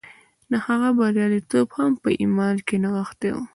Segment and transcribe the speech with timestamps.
[0.51, 3.37] د هغه بریالیتوب هم په ایمان کې نغښتی و